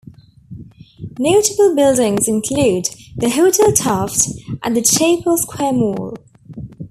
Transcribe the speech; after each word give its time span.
Notable 1.19 1.75
buildings 1.75 2.27
include 2.27 2.87
the 3.15 3.29
Hotel 3.29 3.71
Taft 3.71 4.29
and 4.63 4.75
the 4.75 4.81
Chapel 4.81 5.37
Square 5.37 5.73
Mall. 5.73 6.15